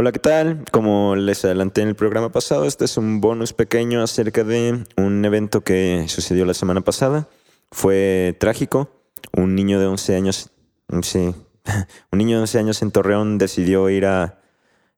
[0.00, 0.64] Hola, ¿qué tal?
[0.72, 5.22] Como les adelanté en el programa pasado, este es un bonus pequeño acerca de un
[5.26, 7.28] evento que sucedió la semana pasada.
[7.70, 8.88] Fue trágico.
[9.36, 10.52] Un niño de 11 años,
[11.02, 11.18] sí,
[12.12, 14.40] un niño de 11 años en Torreón decidió ir a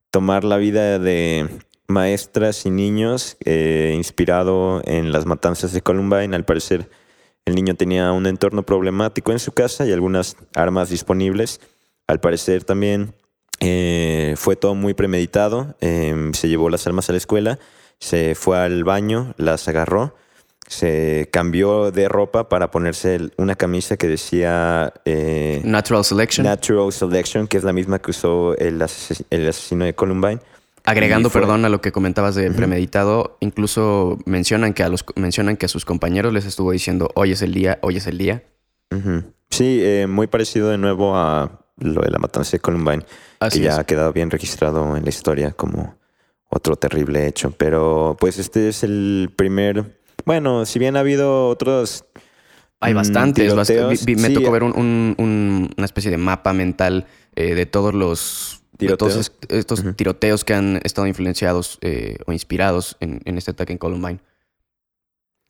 [0.09, 1.49] tomar la vida de
[1.89, 6.33] maestras y niños eh, inspirado en las matanzas de Columbine.
[6.33, 6.89] Al parecer,
[7.43, 11.59] el niño tenía un entorno problemático en su casa y algunas armas disponibles.
[12.07, 13.15] Al parecer también
[13.65, 15.75] eh, fue todo muy premeditado.
[15.79, 17.59] Em, se llevó las armas a la escuela,
[17.97, 20.15] se fue al baño, las agarró,
[20.67, 26.45] se cambió de ropa para ponerse una camisa que decía eh, Natural Selection.
[26.45, 28.83] Natural Selection, que es la misma que usó el,
[29.29, 30.39] el asesino de Columbine.
[30.85, 35.67] Agregando, perdón, a lo que comentabas de premeditado, incluso mencionan que a los mencionan que
[35.67, 38.43] a sus compañeros les estuvo diciendo hoy es el día, hoy es el día.
[39.49, 43.05] Sí, eh, muy parecido de nuevo a lo de la matanza de Columbine,
[43.51, 45.95] que ya ha quedado bien registrado en la historia como
[46.49, 47.51] otro terrible hecho.
[47.51, 52.05] Pero pues este es el primer, bueno, si bien ha habido otros
[52.83, 54.17] hay mm, bastantes.
[54.17, 58.59] me tocó ver una especie de mapa mental eh, de todos los
[58.97, 64.19] todos estos tiroteos que han estado influenciados eh, o inspirados en, este ataque en Columbine.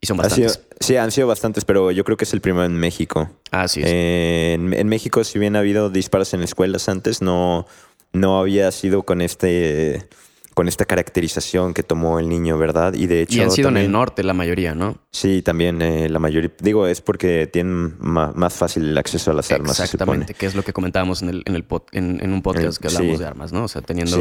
[0.03, 0.59] Y son bastantes.
[0.81, 3.29] sí, han sido bastantes, pero yo creo que es el primero en México.
[3.51, 3.79] Ah, sí.
[3.85, 7.65] en, México, si bien ha habido disparos en escuelas antes, no,
[8.11, 10.05] no había sido con este
[10.53, 12.95] con esta caracterización que tomó el niño, ¿verdad?
[12.95, 13.37] Y de hecho.
[13.37, 14.97] Y han sido en el norte la mayoría, ¿no?
[15.09, 16.51] Sí, también eh, la mayoría.
[16.59, 19.79] Digo, es porque tienen más, fácil el acceso a las armas.
[19.79, 23.19] Exactamente, que es lo que comentábamos en, el, en, el en, un podcast que hablamos
[23.19, 23.63] de armas, ¿no?
[23.63, 24.17] O sea, teniendo,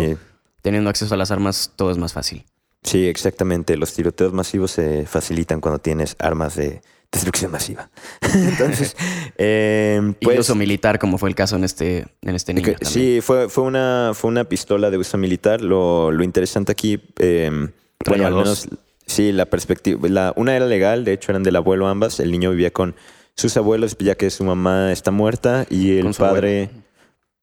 [0.62, 2.44] teniendo acceso a las armas, todo es más fácil.
[2.82, 3.76] Sí, exactamente.
[3.76, 7.90] Los tiroteos masivos se facilitan cuando tienes armas de destrucción masiva.
[8.34, 8.96] Entonces,
[9.38, 12.74] eh, pues, uso militar, como fue el caso en este, en este niño.
[12.80, 15.60] Sí, fue, fue, una, fue una pistola de uso militar.
[15.60, 17.68] Lo, lo interesante aquí, eh,
[18.06, 18.68] bueno, al menos,
[19.06, 20.08] sí, la perspectiva.
[20.08, 22.18] La, una era legal, de hecho eran del abuelo ambas.
[22.18, 22.96] El niño vivía con
[23.36, 26.70] sus abuelos, ya que su mamá está muerta y el padre.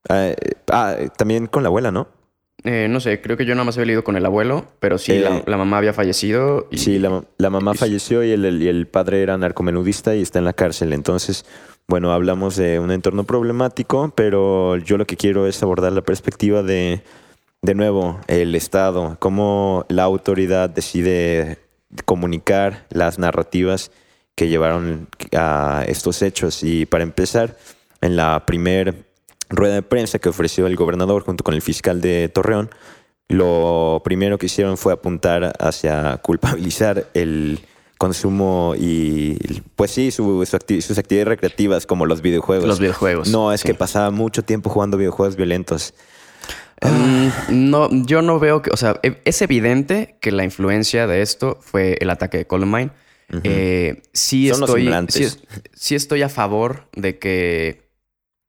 [0.07, 0.31] Ah,
[0.71, 2.07] ah, también con la abuela, ¿no?
[2.63, 5.17] Eh, no sé, creo que yo nada más había leído con el abuelo, pero sí,
[5.19, 6.67] la, eh, mamá había fallecido.
[6.71, 10.91] Y, sí, la, mamá falleció y el, padre era narcomenudista y está en la cárcel.
[10.91, 11.45] Entonces,
[11.87, 16.61] bueno, hablamos de un entorno problemático, pero yo lo que quiero es abordar la perspectiva
[16.61, 17.01] de,
[17.61, 21.59] de nuevo, el Estado, cómo la autoridad decide
[22.05, 23.91] comunicar las narrativas
[24.35, 26.61] que llevaron a estos hechos.
[26.63, 27.57] Y para empezar,
[28.01, 28.93] en la primera
[29.49, 32.69] rueda de prensa que ofreció el gobernador junto con el fiscal de Torreón,
[33.27, 37.59] lo primero que hicieron fue apuntar hacia culpabilizar el
[37.99, 42.65] consumo y, pues sí, sus actividades recreativas como los videojuegos.
[42.65, 43.29] Los videojuegos.
[43.29, 45.93] No, es que pasaba mucho tiempo jugando videojuegos violentos.
[46.81, 51.21] Em, no, yo no veo que, o sea, e, es evidente que la influencia de
[51.21, 52.91] esto fue el ataque de Columbine.
[53.43, 54.89] Eh, sí, estoy,
[55.73, 57.88] sí estoy a favor de que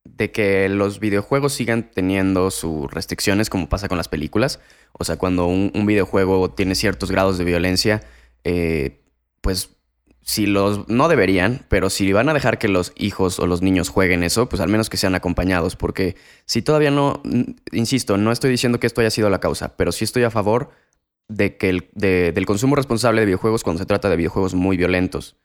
[0.04, 4.60] de que los videojuegos sigan teniendo sus restricciones como pasa con las películas.
[4.92, 8.02] O sea, cuando un, videojuego tiene ciertos grados de violencia,
[8.44, 9.00] eh,
[9.40, 9.76] pues
[10.22, 13.88] si los no deberían, pero si van a dejar que los hijos o los niños
[13.88, 17.22] jueguen eso, pues al menos que sean acompañados, porque si todavía no,
[17.72, 20.70] insisto, no estoy diciendo que esto haya sido la causa, pero sí estoy a favor
[21.28, 25.36] de que el, del consumo responsable de videojuegos cuando se trata de videojuegos muy violentos.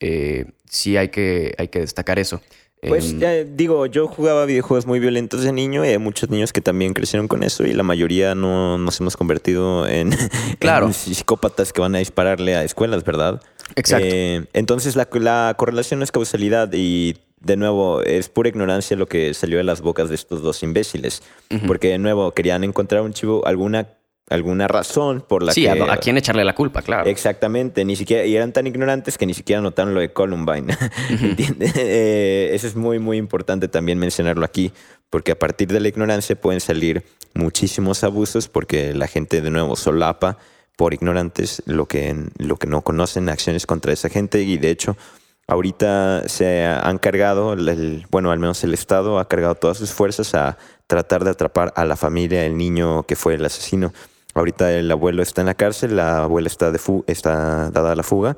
[0.00, 2.40] Eh, sí hay que, hay que destacar eso.
[2.88, 6.60] Pues ya digo, yo jugaba videojuegos muy violentos de niño y hay muchos niños que
[6.60, 10.10] también crecieron con eso y la mayoría no nos hemos convertido en,
[10.58, 10.92] claro.
[10.92, 13.42] psicópatas que van a dispararle a escuelas, ¿verdad?
[13.74, 14.06] Exacto.
[14.08, 19.06] Eh, entonces la, la correlación no es causalidad y de nuevo, es pura ignorancia lo
[19.06, 21.22] que salió de las bocas de estos dos imbéciles.
[21.66, 23.88] Porque de nuevo, querían encontrar un chivo, alguna
[24.28, 25.60] alguna razón por la que...
[25.60, 27.08] Sí, a, quién echarle la culpa, claro.
[27.08, 30.76] Exactamente, ni siquiera, y eran tan ignorantes que ni siquiera notaron lo de Columbine,
[31.10, 31.72] ¿entiendes?
[31.76, 34.72] Eh, eso es muy, muy importante también mencionarlo aquí,
[35.10, 37.04] porque a partir de la ignorancia pueden salir
[37.34, 40.38] muchísimos abusos, porque la gente de nuevo solapa
[40.76, 44.96] por ignorantes lo que, lo que no conocen, acciones contra esa gente, y de hecho...
[45.48, 47.54] Ahorita se han cargado,
[48.10, 50.58] bueno, al menos el Estado ha cargado todas sus fuerzas a
[50.88, 53.92] tratar de atrapar a la familia, el niño que fue el asesino.
[54.36, 58.02] Ahorita el abuelo está en la cárcel, la abuela está, de está dada a la
[58.02, 58.36] fuga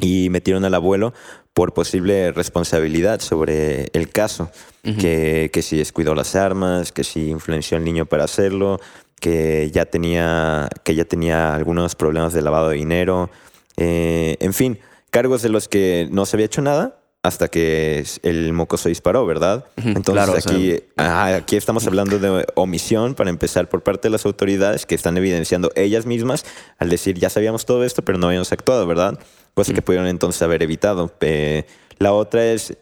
[0.00, 1.12] y metieron al abuelo
[1.52, 4.52] por posible responsabilidad sobre el caso,
[4.84, 8.78] que, que si descuidó las armas, que si influenció al niño para hacerlo,
[9.18, 13.28] que ya tenía, que ya tenía algunos problemas de lavado de dinero,
[13.76, 14.78] eh, en fin,
[15.10, 19.64] cargos de los que no se había hecho nada, hasta que el mocoso disparó, ¿verdad?
[19.76, 24.96] Entonces aquí, aquí estamos hablando de omisión para empezar por parte de las autoridades que
[24.96, 26.44] están evidenciando ellas mismas
[26.78, 29.20] al decir ya sabíamos todo esto, pero no habíamos actuado, ¿verdad?
[29.54, 31.12] Cosa que pudieron entonces haber evitado.
[31.20, 31.64] Eh,
[31.98, 32.76] la otra es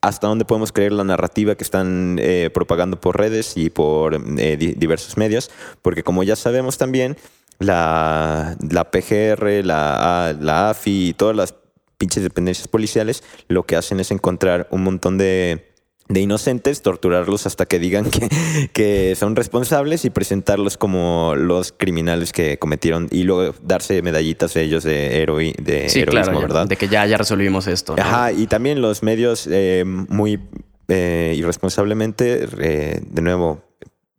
[0.00, 4.56] hasta dónde podemos creer la narrativa que están eh, propagando por redes y por eh,
[4.56, 5.50] diversos medios,
[5.82, 7.16] porque como ya sabemos también,
[7.60, 11.54] la, la PGR, la, la AFI y todas las
[11.98, 15.72] pinches dependencias policiales lo que hacen es encontrar un montón de,
[16.08, 18.28] inocentes, torturarlos hasta que digan que,
[18.72, 24.62] que, son responsables y presentarlos como los criminales que cometieron y luego darse medallitas de
[24.62, 26.66] ellos de, héroe, de heroísmo, ¿verdad?
[26.66, 27.94] De que ya, ya resolvimos esto.
[27.98, 30.40] Ajá, y también los medios eh, muy
[30.88, 33.64] eh, irresponsablemente, eh, de nuevo,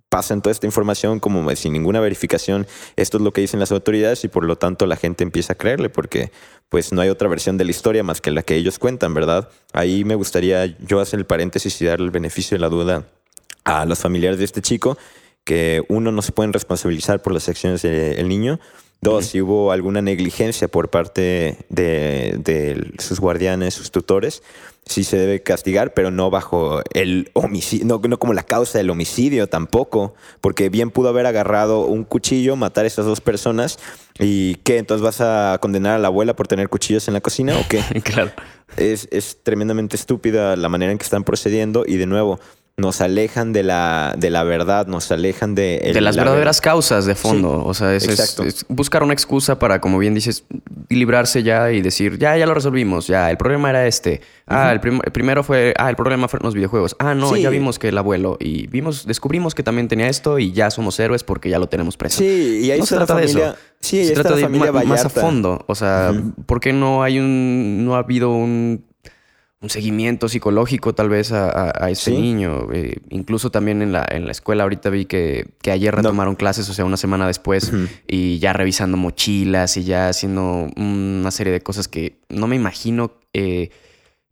[0.10, 2.68] pasan toda esta información como sin ninguna verificación.
[2.96, 5.56] Esto es lo que dicen las autoridades y por lo tanto la gente empieza a
[5.56, 6.32] creerle porque
[6.70, 9.50] pues no hay otra versión de la historia más que la que ellos cuentan, ¿verdad?
[9.74, 13.06] Ahí me gustaría yo hacer el paréntesis y dar el beneficio de la duda
[13.64, 14.98] a los familiares de este chico,
[15.48, 18.60] que uno no se pueden responsabilizar por las acciones del niño.
[19.00, 24.44] Dos, si hubo alguna negligencia por parte de sus guardianes, sus tutores
[24.88, 28.90] sí se debe castigar, pero no bajo el homicidio, no, no, como la causa del
[28.90, 33.80] homicidio tampoco, porque bien pudo haber agarrado un cuchillo, matar a esas dos personas
[34.20, 34.78] y ¿qué?
[34.78, 37.82] Entonces vas a condenar a la abuela por tener cuchillos en la cocina o qué?
[38.04, 38.32] claro.
[38.76, 42.40] Es, es tremendamente estúpida la manera en que están procediendo y de nuevo,
[42.80, 45.82] nos alejan de la, de la verdad, nos alejan de...
[45.96, 47.66] de las verdaderas causas de fondo.
[47.66, 50.44] o sea, es, buscar una excusa para, como bien dices,
[50.88, 54.22] librarse ya y decir, ya, ya lo resolvimos, ya, el problema era este.
[54.46, 56.96] Ah, el, primero fue, ah, el problema fueron los videojuegos.
[57.00, 60.52] Ah, no, ya vimos que el abuelo y vimos, descubrimos que también tenía esto y
[60.52, 62.20] ya somos héroes porque ya lo tenemos preso.
[62.20, 63.56] Sí, y ahí no se trata de eso.
[63.80, 64.48] Sí, se trata de
[64.86, 65.66] más a fondo.
[65.66, 66.14] O sea,
[66.46, 68.86] ¿por qué no hay un, no ha habido un
[69.60, 72.68] un seguimiento psicológico tal vez a, ese niño.
[72.74, 76.70] Eh, incluso también en la, en la escuela ahorita vi que, que ayer retomaron clases,
[76.70, 77.72] o sea, una semana después,
[78.08, 83.14] y ya revisando mochilas y ya haciendo una serie de cosas que no me imagino
[83.34, 83.72] eh,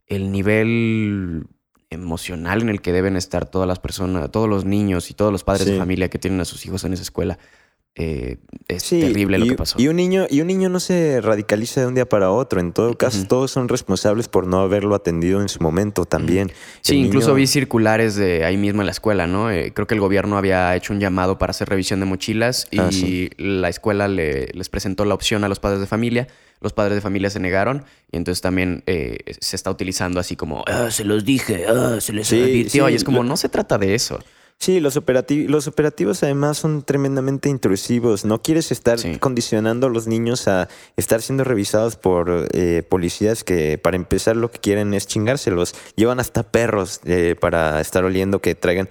[0.06, 1.46] el nivel
[1.90, 5.42] emocional en el que deben estar todas las personas, todos los niños y todos los
[5.42, 7.38] padres de familia que tienen a sus hijos en esa escuela.
[7.98, 8.36] Eh,
[8.68, 9.80] es terrible lo que pasó.
[9.80, 12.60] Y un, niño, y un niño no se radicaliza de un día para otro.
[12.60, 16.52] En todo caso, todos son responsables por no haberlo atendido en su momento también.
[16.82, 19.50] Sí, incluso vi circulares de ahí mismo en la escuela, ¿no?
[19.50, 22.80] Eh, creo que el gobierno había hecho un llamado para hacer revisión de mochilas y
[22.80, 22.90] ah,
[23.38, 26.28] la escuela les presentó la opción a los padres de familia.
[26.60, 30.64] Los padres de familia se negaron y entonces también eh, se está utilizando así como,
[30.66, 32.88] ah, se los dije, ah, se les advirtió.
[32.88, 34.20] y es como, no se trata de eso.
[34.58, 38.24] Sí, los, operativos, los operativos además son tremendamente intrusivos.
[38.24, 43.78] No quieres estar condicionando a los niños a estar siendo revisados por eh, policías que
[43.78, 45.74] para empezar lo que quieren es chingárselos.
[45.94, 48.88] Llevan hasta perros eh, para estar oliendo que traigan.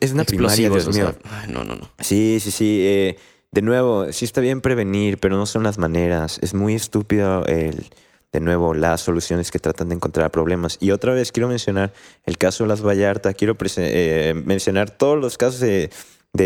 [0.00, 1.14] es una primaria, Dios mío.
[1.48, 1.90] no, no, no.
[1.98, 2.78] Sí, sí, sí.
[2.82, 3.16] Eh,
[3.50, 6.38] de nuevo, sí está bien prevenir, pero no son las maneras.
[6.42, 7.90] Es muy estúpido el
[8.32, 10.76] de nuevo las soluciones que tratan de encontrar problemas.
[10.80, 11.92] Y otra vez quiero mencionar
[12.24, 15.90] el caso de las Vallarta, quiero eh, mencionar todos los casos de,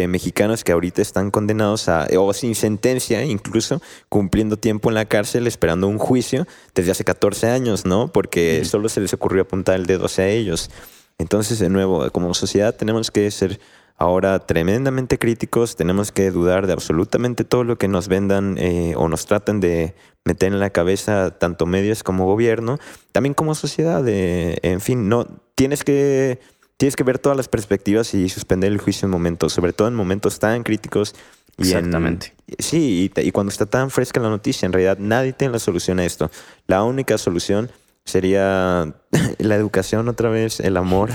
[0.09, 5.47] mexicanos que ahorita están condenados a, o sin sentencia, incluso cumpliendo tiempo en la cárcel,
[5.47, 8.09] esperando un juicio desde hace 14 años, ¿no?
[8.09, 10.71] Porque solo se les ocurrió apuntar el dedo hacia ellos.
[11.19, 13.61] Entonces, de nuevo, como sociedad tenemos que ser
[14.03, 19.09] ahora tremendamente críticos, tenemos que dudar de absolutamente todo lo que nos vendan eh, o
[19.09, 19.95] nos traten de
[20.25, 22.79] meter en la cabeza tanto medios como gobierno,
[23.13, 24.03] también como sociedad.
[24.07, 26.41] en fin, no tienes que
[26.77, 29.95] tienes que ver todas las perspectivas y suspender el juicio en momentos, sobre todo en
[29.95, 31.15] momentos tan críticos.
[31.57, 32.35] Y Exactamente.
[32.59, 36.05] sí, y, cuando está tan fresca la noticia, en realidad nadie tiene la solución a
[36.05, 36.29] esto.
[36.67, 37.71] La única solución
[38.05, 38.95] sería
[39.39, 41.11] la educación otra vez, el amor,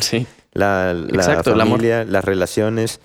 [0.54, 3.00] la, la familia, las relaciones.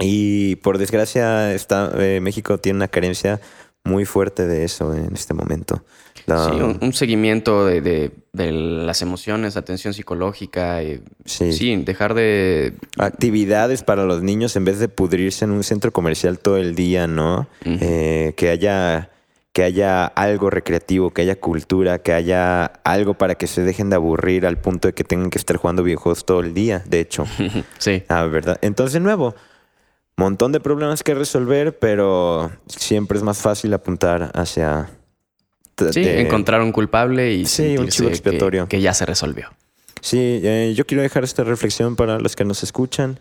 [0.00, 3.40] Y por desgracia, está, eh, México tiene una carencia
[3.84, 5.82] muy fuerte de eso en este momento.
[6.26, 10.82] Sí, un, seguimiento de, las emociones, atención psicológica.
[10.82, 11.76] Y, sí.
[11.76, 12.74] dejar de...
[12.98, 17.06] Actividades para los niños en vez de pudrirse en un centro comercial todo el día,
[17.06, 17.48] ¿no?
[17.64, 19.10] Eh, que haya
[19.58, 23.96] que haya algo recreativo, que haya cultura, que haya algo para que se dejen de
[23.96, 27.24] aburrir al punto de que tengan que estar jugando videojuegos todo el día, de hecho.
[27.78, 28.04] sí.
[28.06, 28.60] Ah, ¿verdad?
[28.62, 29.34] Entonces, de nuevo,
[30.16, 34.90] montón de problemas que resolver, pero siempre es más fácil apuntar hacia...
[35.90, 38.68] Sí, encontrar un culpable y sí, un chivo expiatorio.
[38.68, 39.48] Que, ya se resolvió.
[40.00, 43.18] Sí, eh, yo quiero dejar esta reflexión para los que nos escuchan.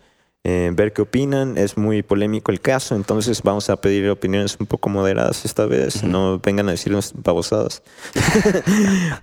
[0.50, 1.58] Eh, ver qué opinan.
[1.58, 6.06] Es muy polémico el caso, entonces vamos a pedir opiniones un poco moderadas esta vez.
[6.06, 7.84] No vengan a decirnos babosadas.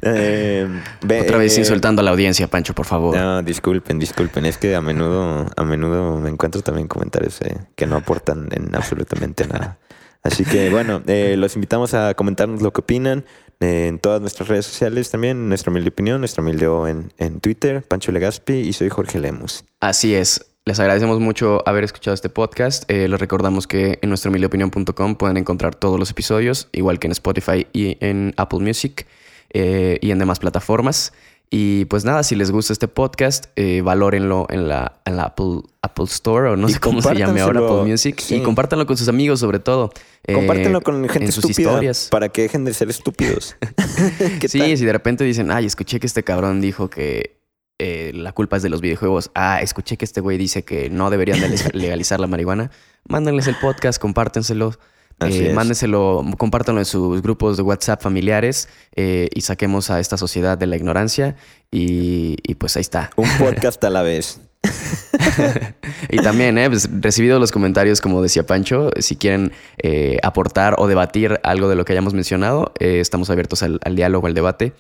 [0.03, 0.69] Eh,
[1.03, 3.17] Otra vez insultando a la audiencia, Pancho, por favor.
[3.17, 4.45] No, disculpen, disculpen.
[4.45, 7.41] Es que a menudo, a menudo me encuentro también comentarios
[7.75, 9.79] que no aportan en absolutamente nada.
[10.23, 13.25] Así que bueno, los invitamos a comentarnos lo que opinan
[13.61, 18.13] en todas nuestras redes sociales también, nuestra humilde opinión, nuestra humilde en, en Twitter, Pancho
[18.13, 19.65] Legaspi y soy Jorge Lemus.
[19.81, 20.54] Así es.
[20.67, 22.91] Les agradecemos mucho haber escuchado este podcast.
[22.91, 27.13] Eh, les recordamos que en nuestra humildeopinión.com pueden encontrar todos los episodios, igual que en
[27.13, 29.07] Spotify y en Apple Music
[29.51, 31.13] eh, y en demás plataformas.
[31.51, 35.61] Y pues nada, si les gusta este podcast, eh, valórenlo en la, en la Apple,
[35.83, 38.23] Apple Store o no sé cómo se llame ahora, Apple Music.
[38.31, 39.91] Y compártanlo con sus amigos, sobre todo.
[40.27, 42.09] Eh, compártanlo con gente sus estúpida historias.
[42.11, 43.55] para que dejen de ser estúpidos.
[44.49, 47.34] sí, si de repente dicen, ay, escuché que este cabrón dijo que
[47.79, 49.31] eh, la culpa es de los videojuegos.
[49.35, 51.41] Ah, escuché que este güey dice que no deberían
[51.73, 52.71] legalizar la marihuana.
[53.07, 54.75] Mándenles el podcast, compártenselo.
[55.21, 60.59] Eh, mándenselo, compártanlo en sus grupos de WhatsApp familiares eh, y saquemos a esta sociedad
[60.59, 61.37] de la ignorancia.
[61.71, 63.11] Y, pues ahí está.
[63.17, 64.41] Un podcast a la vez.
[66.11, 70.87] y también, eh, pues, recibido los comentarios, como decía Pancho, si quieren eh, aportar o
[70.87, 74.73] debatir algo de lo que hayamos mencionado, estamos abiertos al, al, diálogo, al debate.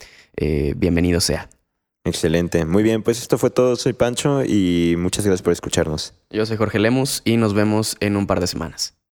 [0.76, 1.48] bienvenido sea.
[2.04, 2.66] Excelente.
[2.66, 3.76] Muy bien, pues esto fue todo.
[3.76, 6.12] Soy Pancho y muchas gracias por escucharnos.
[6.30, 8.94] Yo soy Jorge Lemus y nos vemos en un par de semanas.